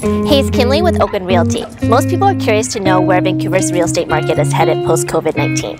Hey, 0.00 0.38
it's 0.38 0.50
Kinley 0.50 0.80
with 0.80 1.00
Open 1.00 1.26
Realty. 1.26 1.64
Most 1.88 2.08
people 2.08 2.28
are 2.28 2.34
curious 2.36 2.68
to 2.74 2.78
know 2.78 3.00
where 3.00 3.20
Vancouver's 3.20 3.72
real 3.72 3.86
estate 3.86 4.06
market 4.06 4.38
is 4.38 4.52
headed 4.52 4.86
post 4.86 5.08
COVID 5.08 5.36
19. 5.36 5.76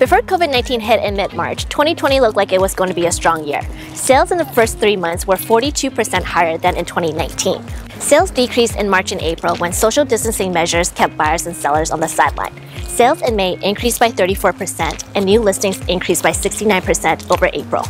Before 0.00 0.22
COVID 0.22 0.50
19 0.50 0.80
hit 0.80 1.04
in 1.04 1.14
mid 1.14 1.34
March, 1.34 1.68
2020 1.68 2.18
looked 2.18 2.36
like 2.36 2.50
it 2.50 2.60
was 2.60 2.74
going 2.74 2.88
to 2.88 2.96
be 2.96 3.06
a 3.06 3.12
strong 3.12 3.46
year. 3.46 3.60
Sales 3.94 4.32
in 4.32 4.38
the 4.38 4.44
first 4.44 4.78
three 4.80 4.96
months 4.96 5.24
were 5.24 5.36
42% 5.36 6.24
higher 6.24 6.58
than 6.58 6.76
in 6.76 6.84
2019. 6.84 7.62
Sales 8.00 8.30
decreased 8.30 8.76
in 8.76 8.88
March 8.88 9.12
and 9.12 9.20
April 9.20 9.54
when 9.56 9.72
social 9.72 10.04
distancing 10.04 10.52
measures 10.52 10.90
kept 10.90 11.16
buyers 11.16 11.46
and 11.46 11.54
sellers 11.54 11.90
on 11.90 12.00
the 12.00 12.08
sideline. 12.08 12.52
Sales 12.88 13.22
in 13.22 13.36
May 13.36 13.58
increased 13.62 14.00
by 14.00 14.10
34%, 14.10 15.04
and 15.14 15.24
new 15.24 15.40
listings 15.40 15.78
increased 15.86 16.22
by 16.22 16.30
69% 16.30 17.30
over 17.30 17.50
April. 17.52 17.84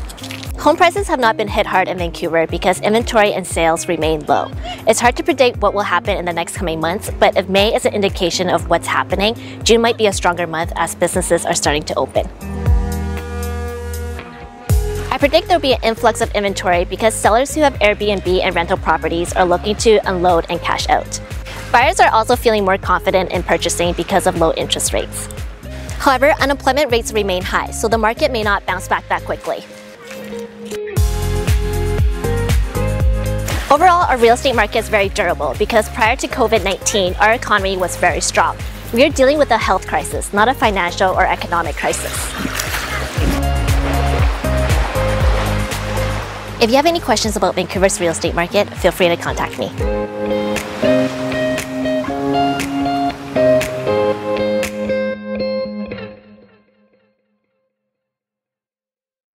Home 0.60 0.76
prices 0.76 1.08
have 1.08 1.20
not 1.20 1.38
been 1.38 1.48
hit 1.48 1.64
hard 1.64 1.88
in 1.88 1.96
Vancouver 1.96 2.46
because 2.46 2.80
inventory 2.82 3.32
and 3.32 3.46
sales 3.46 3.88
remain 3.88 4.26
low. 4.26 4.50
It's 4.86 5.00
hard 5.00 5.16
to 5.16 5.22
predict 5.22 5.58
what 5.58 5.72
will 5.72 5.82
happen 5.82 6.18
in 6.18 6.26
the 6.26 6.34
next 6.34 6.54
coming 6.54 6.80
months, 6.80 7.10
but 7.18 7.36
if 7.38 7.48
May 7.48 7.74
is 7.74 7.86
an 7.86 7.94
indication 7.94 8.50
of 8.50 8.68
what's 8.68 8.86
happening, 8.86 9.36
June 9.64 9.80
might 9.80 9.96
be 9.96 10.06
a 10.06 10.12
stronger 10.12 10.46
month 10.46 10.72
as 10.76 10.94
businesses 10.94 11.46
are 11.46 11.54
starting 11.54 11.84
to 11.84 11.94
open. 11.94 12.28
I 15.12 15.18
predict 15.18 15.48
there'll 15.48 15.60
be 15.60 15.74
an 15.74 15.82
influx 15.82 16.20
of 16.20 16.30
inventory 16.36 16.84
because 16.84 17.14
sellers 17.14 17.52
who 17.52 17.62
have 17.62 17.74
Airbnb 17.80 18.42
and 18.42 18.54
rental 18.54 18.76
properties 18.76 19.32
are 19.32 19.44
looking 19.44 19.74
to 19.76 19.98
unload 20.08 20.46
and 20.48 20.60
cash 20.60 20.88
out. 20.88 21.20
Buyers 21.72 21.98
are 21.98 22.12
also 22.12 22.36
feeling 22.36 22.64
more 22.64 22.78
confident 22.78 23.32
in 23.32 23.42
purchasing 23.42 23.92
because 23.94 24.28
of 24.28 24.38
low 24.38 24.52
interest 24.52 24.92
rates. 24.92 25.28
However, 25.98 26.30
unemployment 26.40 26.92
rates 26.92 27.12
remain 27.12 27.42
high, 27.42 27.72
so 27.72 27.88
the 27.88 27.98
market 27.98 28.30
may 28.30 28.44
not 28.44 28.64
bounce 28.66 28.86
back 28.86 29.06
that 29.08 29.24
quickly. 29.24 29.64
Overall, 33.68 34.04
our 34.08 34.16
real 34.16 34.34
estate 34.34 34.54
market 34.54 34.78
is 34.78 34.88
very 34.88 35.08
durable 35.08 35.56
because 35.58 35.88
prior 35.88 36.14
to 36.16 36.28
COVID 36.28 36.62
19, 36.62 37.14
our 37.14 37.32
economy 37.32 37.76
was 37.76 37.96
very 37.96 38.20
strong. 38.20 38.56
We 38.94 39.04
are 39.04 39.10
dealing 39.10 39.38
with 39.38 39.50
a 39.50 39.58
health 39.58 39.88
crisis, 39.88 40.32
not 40.32 40.48
a 40.48 40.54
financial 40.54 41.10
or 41.10 41.26
economic 41.26 41.74
crisis. 41.74 42.59
If 46.60 46.68
you 46.68 46.76
have 46.76 46.84
any 46.84 47.00
questions 47.00 47.36
about 47.36 47.54
Vancouver's 47.54 47.98
real 48.00 48.12
estate 48.12 48.34
market, 48.34 48.68
feel 48.68 48.92
free 48.92 49.08
to 49.08 49.16
contact 49.16 49.58
me. 49.58 50.39